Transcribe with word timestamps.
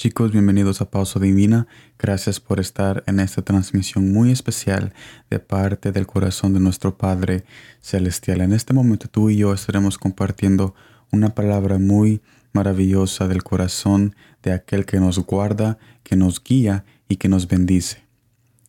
Chicos, 0.00 0.32
bienvenidos 0.32 0.80
a 0.80 0.90
Pausa 0.90 1.20
Divina. 1.20 1.66
Gracias 1.98 2.40
por 2.40 2.58
estar 2.58 3.04
en 3.06 3.20
esta 3.20 3.42
transmisión 3.42 4.10
muy 4.10 4.32
especial 4.32 4.94
de 5.28 5.40
parte 5.40 5.92
del 5.92 6.06
corazón 6.06 6.54
de 6.54 6.60
nuestro 6.60 6.96
Padre 6.96 7.44
Celestial. 7.82 8.40
En 8.40 8.54
este 8.54 8.72
momento 8.72 9.08
tú 9.08 9.28
y 9.28 9.36
yo 9.36 9.52
estaremos 9.52 9.98
compartiendo 9.98 10.74
una 11.12 11.34
palabra 11.34 11.78
muy 11.78 12.22
maravillosa 12.54 13.28
del 13.28 13.42
corazón 13.42 14.16
de 14.42 14.52
aquel 14.52 14.86
que 14.86 15.00
nos 15.00 15.18
guarda, 15.18 15.76
que 16.02 16.16
nos 16.16 16.42
guía 16.42 16.86
y 17.06 17.16
que 17.16 17.28
nos 17.28 17.46
bendice. 17.46 18.02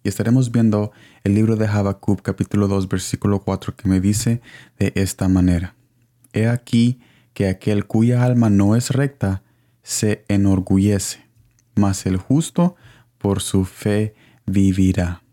Y 0.03 0.09
estaremos 0.09 0.51
viendo 0.51 0.91
el 1.23 1.33
libro 1.33 1.55
de 1.55 1.65
Habacuc 1.65 2.21
capítulo 2.23 2.67
2 2.67 2.89
versículo 2.89 3.39
4 3.39 3.77
que 3.77 3.87
me 3.87 4.01
dice 4.01 4.41
de 4.79 4.91
esta 4.95 5.29
manera. 5.29 5.75
He 6.33 6.49
aquí 6.49 6.99
que 7.33 7.47
aquel 7.47 7.85
cuya 7.85 8.25
alma 8.25 8.49
no 8.49 8.75
es 8.75 8.89
recta, 8.89 9.43
se 9.83 10.25
enorgullece, 10.27 11.25
mas 11.75 12.05
el 12.05 12.17
justo 12.17 12.75
por 13.17 13.41
su 13.41 13.65
fe 13.65 14.15
vivirá. 14.45 15.23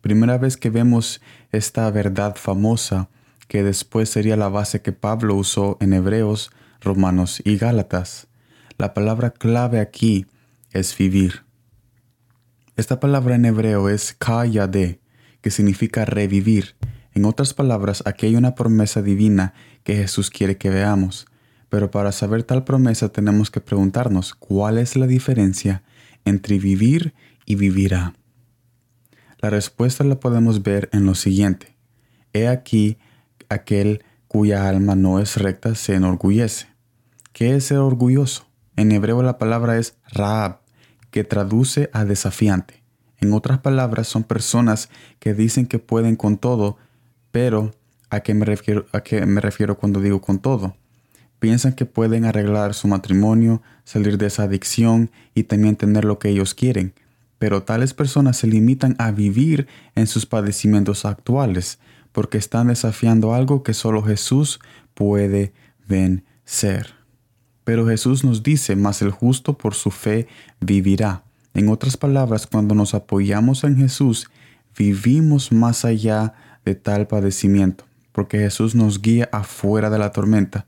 Primera 0.00 0.38
vez 0.38 0.56
que 0.56 0.70
vemos 0.70 1.20
esta 1.50 1.90
verdad 1.90 2.36
famosa, 2.36 3.08
que 3.48 3.62
después 3.62 4.08
sería 4.10 4.36
la 4.36 4.48
base 4.48 4.82
que 4.82 4.92
Pablo 4.92 5.34
usó 5.34 5.76
en 5.80 5.92
Hebreos, 5.92 6.50
Romanos 6.80 7.40
y 7.44 7.56
Gálatas. 7.56 8.28
La 8.76 8.94
palabra 8.94 9.30
clave 9.30 9.80
aquí 9.80 10.26
es 10.72 10.96
vivir. 10.96 11.44
Esta 12.76 12.98
palabra 12.98 13.36
en 13.36 13.44
hebreo 13.44 13.88
es 13.88 14.14
kayade, 14.18 15.00
que 15.40 15.50
significa 15.50 16.04
revivir. 16.04 16.76
En 17.14 17.24
otras 17.24 17.54
palabras, 17.54 18.02
aquí 18.04 18.26
hay 18.26 18.36
una 18.36 18.56
promesa 18.56 19.00
divina 19.00 19.54
que 19.84 19.94
Jesús 19.94 20.30
quiere 20.30 20.56
que 20.56 20.70
veamos. 20.70 21.26
Pero 21.74 21.90
para 21.90 22.12
saber 22.12 22.44
tal 22.44 22.62
promesa 22.62 23.08
tenemos 23.08 23.50
que 23.50 23.60
preguntarnos 23.60 24.32
cuál 24.32 24.78
es 24.78 24.94
la 24.94 25.08
diferencia 25.08 25.82
entre 26.24 26.60
vivir 26.60 27.14
y 27.46 27.56
vivirá. 27.56 28.14
La 29.40 29.50
respuesta 29.50 30.04
la 30.04 30.20
podemos 30.20 30.62
ver 30.62 30.88
en 30.92 31.04
lo 31.04 31.16
siguiente. 31.16 31.74
He 32.32 32.46
aquí 32.46 32.96
aquel 33.48 34.04
cuya 34.28 34.68
alma 34.68 34.94
no 34.94 35.18
es 35.18 35.36
recta 35.36 35.74
se 35.74 35.96
enorgullece. 35.96 36.68
¿Qué 37.32 37.56
es 37.56 37.64
ser 37.64 37.78
orgulloso? 37.78 38.46
En 38.76 38.92
hebreo 38.92 39.24
la 39.24 39.36
palabra 39.36 39.76
es 39.76 39.96
raab, 40.12 40.60
que 41.10 41.24
traduce 41.24 41.90
a 41.92 42.04
desafiante. 42.04 42.84
En 43.18 43.32
otras 43.32 43.58
palabras, 43.58 44.06
son 44.06 44.22
personas 44.22 44.90
que 45.18 45.34
dicen 45.34 45.66
que 45.66 45.80
pueden 45.80 46.14
con 46.14 46.38
todo, 46.38 46.78
pero 47.32 47.72
¿a 48.10 48.20
qué 48.20 48.32
me 48.32 48.44
refiero, 48.44 48.86
a 48.92 49.00
qué 49.00 49.26
me 49.26 49.40
refiero 49.40 49.76
cuando 49.76 50.00
digo 50.00 50.20
con 50.20 50.38
todo? 50.38 50.76
Piensan 51.38 51.74
que 51.74 51.86
pueden 51.86 52.24
arreglar 52.24 52.74
su 52.74 52.88
matrimonio, 52.88 53.62
salir 53.84 54.18
de 54.18 54.26
esa 54.26 54.44
adicción 54.44 55.10
y 55.34 55.44
también 55.44 55.76
tener 55.76 56.04
lo 56.04 56.18
que 56.18 56.30
ellos 56.30 56.54
quieren. 56.54 56.94
Pero 57.38 57.62
tales 57.62 57.94
personas 57.94 58.36
se 58.36 58.46
limitan 58.46 58.96
a 58.98 59.10
vivir 59.10 59.66
en 59.94 60.06
sus 60.06 60.26
padecimientos 60.26 61.04
actuales 61.04 61.78
porque 62.12 62.38
están 62.38 62.68
desafiando 62.68 63.34
algo 63.34 63.62
que 63.62 63.74
solo 63.74 64.02
Jesús 64.02 64.60
puede 64.94 65.52
vencer. 65.86 66.94
Pero 67.64 67.86
Jesús 67.86 68.24
nos 68.24 68.42
dice, 68.42 68.76
más 68.76 69.02
el 69.02 69.10
justo 69.10 69.58
por 69.58 69.74
su 69.74 69.90
fe 69.90 70.28
vivirá. 70.60 71.24
En 71.54 71.68
otras 71.68 71.96
palabras, 71.96 72.46
cuando 72.46 72.74
nos 72.74 72.94
apoyamos 72.94 73.64
en 73.64 73.76
Jesús, 73.76 74.28
vivimos 74.76 75.50
más 75.52 75.84
allá 75.84 76.34
de 76.64 76.74
tal 76.74 77.06
padecimiento, 77.06 77.84
porque 78.14 78.38
Jesús 78.38 78.74
nos 78.74 79.02
guía 79.02 79.28
afuera 79.32 79.90
de 79.90 79.98
la 79.98 80.12
tormenta 80.12 80.64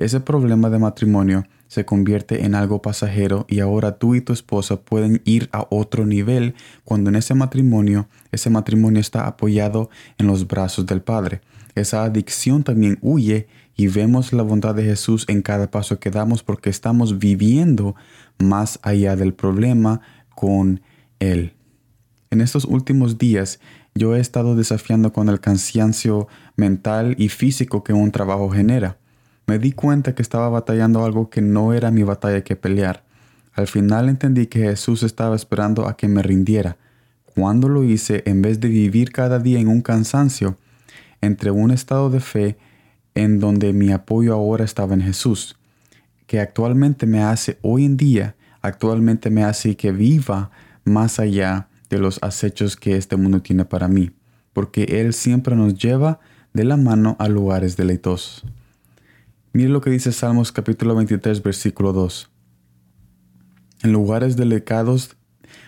ese 0.00 0.18
problema 0.18 0.70
de 0.70 0.78
matrimonio 0.78 1.46
se 1.68 1.84
convierte 1.84 2.46
en 2.46 2.54
algo 2.54 2.80
pasajero 2.80 3.44
y 3.50 3.60
ahora 3.60 3.98
tú 3.98 4.14
y 4.14 4.22
tu 4.22 4.32
esposa 4.32 4.80
pueden 4.80 5.20
ir 5.26 5.50
a 5.52 5.66
otro 5.68 6.06
nivel 6.06 6.54
cuando 6.84 7.10
en 7.10 7.16
ese 7.16 7.34
matrimonio, 7.34 8.08
ese 8.32 8.48
matrimonio 8.48 8.98
está 8.98 9.26
apoyado 9.26 9.90
en 10.16 10.26
los 10.26 10.48
brazos 10.48 10.86
del 10.86 11.02
Padre. 11.02 11.42
Esa 11.74 12.02
adicción 12.02 12.64
también 12.64 12.96
huye 13.02 13.46
y 13.76 13.88
vemos 13.88 14.32
la 14.32 14.42
bondad 14.42 14.74
de 14.74 14.84
Jesús 14.84 15.26
en 15.28 15.42
cada 15.42 15.70
paso 15.70 16.00
que 16.00 16.08
damos 16.08 16.42
porque 16.42 16.70
estamos 16.70 17.18
viviendo 17.18 17.94
más 18.38 18.78
allá 18.82 19.16
del 19.16 19.34
problema 19.34 20.00
con 20.34 20.80
Él. 21.18 21.52
En 22.32 22.40
estos 22.40 22.64
últimos 22.64 23.18
días 23.18 23.58
yo 23.92 24.14
he 24.14 24.20
estado 24.20 24.54
desafiando 24.54 25.12
con 25.12 25.28
el 25.28 25.40
cansancio 25.40 26.28
mental 26.54 27.16
y 27.18 27.28
físico 27.28 27.82
que 27.82 27.92
un 27.92 28.12
trabajo 28.12 28.50
genera. 28.50 28.98
Me 29.48 29.58
di 29.58 29.72
cuenta 29.72 30.14
que 30.14 30.22
estaba 30.22 30.48
batallando 30.48 31.04
algo 31.04 31.28
que 31.28 31.42
no 31.42 31.72
era 31.72 31.90
mi 31.90 32.04
batalla 32.04 32.44
que 32.44 32.54
pelear. 32.54 33.04
Al 33.52 33.66
final 33.66 34.08
entendí 34.08 34.46
que 34.46 34.60
Jesús 34.60 35.02
estaba 35.02 35.34
esperando 35.34 35.88
a 35.88 35.96
que 35.96 36.06
me 36.06 36.22
rindiera. 36.22 36.76
Cuando 37.34 37.68
lo 37.68 37.82
hice, 37.82 38.22
en 38.26 38.42
vez 38.42 38.60
de 38.60 38.68
vivir 38.68 39.10
cada 39.10 39.40
día 39.40 39.58
en 39.58 39.66
un 39.66 39.80
cansancio, 39.80 40.56
entre 41.20 41.50
un 41.50 41.72
estado 41.72 42.10
de 42.10 42.20
fe 42.20 42.56
en 43.16 43.40
donde 43.40 43.72
mi 43.72 43.90
apoyo 43.90 44.34
ahora 44.34 44.64
estaba 44.64 44.94
en 44.94 45.02
Jesús, 45.02 45.58
que 46.28 46.38
actualmente 46.38 47.06
me 47.06 47.24
hace 47.24 47.58
hoy 47.62 47.84
en 47.86 47.96
día, 47.96 48.36
actualmente 48.62 49.30
me 49.30 49.42
hace 49.42 49.76
que 49.76 49.90
viva 49.90 50.52
más 50.84 51.18
allá 51.18 51.69
de 51.90 51.98
los 51.98 52.18
acechos 52.22 52.76
que 52.76 52.96
este 52.96 53.16
mundo 53.16 53.42
tiene 53.42 53.64
para 53.64 53.88
mí, 53.88 54.12
porque 54.52 54.84
Él 54.84 55.12
siempre 55.12 55.54
nos 55.56 55.74
lleva 55.74 56.20
de 56.54 56.64
la 56.64 56.76
mano 56.76 57.16
a 57.18 57.28
lugares 57.28 57.76
deleitosos. 57.76 58.44
Mire 59.52 59.68
lo 59.68 59.80
que 59.80 59.90
dice 59.90 60.12
Salmos 60.12 60.52
capítulo 60.52 60.94
23, 60.94 61.42
versículo 61.42 61.92
2. 61.92 62.30
En 63.82 63.92
lugares 63.92 64.36
delicados 64.36 65.16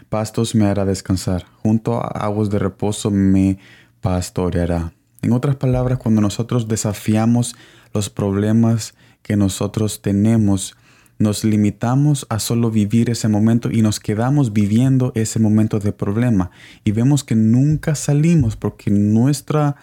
pastos 0.08 0.54
me 0.54 0.66
hará 0.66 0.84
descansar, 0.84 1.44
junto 1.62 1.96
a 1.96 2.06
aguas 2.06 2.50
de 2.50 2.58
reposo 2.58 3.10
me 3.10 3.58
pastoreará. 4.00 4.92
En 5.22 5.32
otras 5.32 5.56
palabras, 5.56 5.98
cuando 5.98 6.20
nosotros 6.20 6.68
desafiamos 6.68 7.56
los 7.94 8.10
problemas 8.10 8.94
que 9.22 9.36
nosotros 9.36 10.02
tenemos, 10.02 10.76
nos 11.18 11.44
limitamos 11.44 12.26
a 12.28 12.38
solo 12.38 12.70
vivir 12.70 13.10
ese 13.10 13.28
momento 13.28 13.70
y 13.70 13.82
nos 13.82 14.00
quedamos 14.00 14.52
viviendo 14.52 15.12
ese 15.14 15.38
momento 15.38 15.78
de 15.78 15.92
problema. 15.92 16.50
Y 16.84 16.92
vemos 16.92 17.24
que 17.24 17.34
nunca 17.36 17.94
salimos 17.94 18.56
porque 18.56 18.90
nuestra 18.90 19.76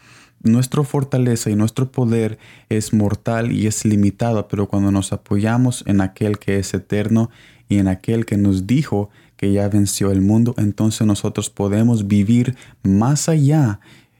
fortaleza 0.83 1.49
y 1.49 1.55
nuestro 1.55 1.91
poder 1.91 2.37
es 2.69 2.93
mortal 2.93 3.51
y 3.51 3.67
es 3.67 3.85
limitado, 3.85 4.47
pero 4.47 4.67
cuando 4.67 4.91
nos 4.91 5.13
apoyamos 5.13 5.83
en 5.87 6.01
aquel 6.01 6.39
que 6.39 6.59
es 6.59 6.73
eterno 6.73 7.29
y 7.69 7.77
en 7.77 7.87
aquel 7.87 8.25
que 8.25 8.37
nos 8.37 8.67
dijo 8.67 9.09
que 9.37 9.53
ya 9.53 9.69
venció 9.69 10.11
el 10.11 10.21
mundo, 10.21 10.53
entonces 10.57 11.07
nosotros 11.07 11.49
podemos 11.49 12.07
vivir 12.07 12.55
más 12.83 13.29
allá 13.29 13.79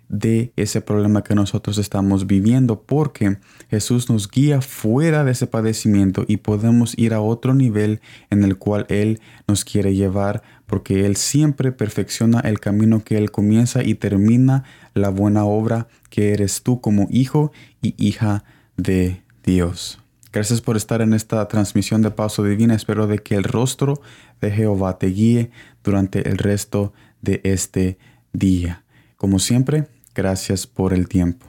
de 0.09 0.52
ese 0.56 0.81
problema 0.81 1.24
que 1.24 1.36
nosotros 1.36 1.78
estamos 1.78 2.28
viviendo, 2.28 2.81
porque 2.81 3.38
Jesús 3.70 4.09
nos 4.09 4.30
guía 4.30 4.62
fuera 4.62 5.24
de 5.24 5.31
ese 5.31 5.47
padecimiento 5.47 6.25
y 6.28 6.38
podemos 6.38 6.97
ir 6.97 7.14
a 7.14 7.22
otro 7.22 7.53
nivel 7.53 8.02
en 8.31 8.44
el 8.44 8.58
cual 8.58 8.86
Él 8.90 9.22
nos 9.48 9.64
quiere 9.64 9.96
llevar, 9.96 10.42
porque 10.66 11.06
Él 11.06 11.16
siempre 11.16 11.72
perfecciona 11.72 12.40
el 12.42 12.59
camino 12.59 13.03
que 13.03 13.18
Él 13.18 13.31
comienza 13.31 13.84
y 13.84 13.96
termina 13.96 14.64
la 14.96 15.09
buena 15.09 15.46
obra 15.46 15.88
que 16.09 16.34
eres 16.34 16.64
tú 16.64 16.81
como 16.81 17.08
hijo 17.12 17.52
y 17.81 17.94
hija 17.98 18.44
de 18.78 19.22
Dios. 19.44 20.00
Gracias 20.31 20.62
por 20.62 20.78
estar 20.78 21.02
en 21.02 21.14
esta 21.14 21.48
transmisión 21.48 22.02
de 22.02 22.12
Paso 22.12 22.44
Divina. 22.44 22.75
Espero 22.75 23.08
de 23.08 23.19
que 23.19 23.36
el 23.36 23.44
rostro 23.44 24.02
de 24.42 24.52
Jehová 24.52 25.00
te 25.00 25.08
guíe 25.08 25.50
durante 25.84 26.30
el 26.30 26.38
resto 26.38 26.94
de 27.22 27.42
este 27.44 27.98
día. 28.31 28.84
Como 29.18 29.40
siempre, 29.40 29.88
Gracias 30.19 30.68
por 30.68 30.91
el 30.91 31.07
tiempo. 31.07 31.46